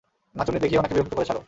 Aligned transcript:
নাচুনি 0.35 0.57
দেখিয়ে 0.59 0.79
ওনাকে 0.79 0.95
বিরক্ত 0.95 1.13
করে 1.15 1.27
ছাড়ো! 1.27 1.39